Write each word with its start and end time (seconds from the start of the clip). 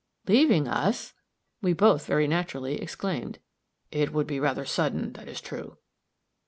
"Leaving 0.27 0.67
us!" 0.67 1.13
we 1.61 1.73
both 1.73 2.07
very 2.07 2.27
naturally 2.27 2.81
exclaimed. 2.81 3.37
"It 3.91 4.11
would 4.11 4.25
be 4.25 4.39
rather 4.39 4.65
sudden, 4.65 5.13
that 5.13 5.27
is 5.27 5.39
true." 5.39 5.77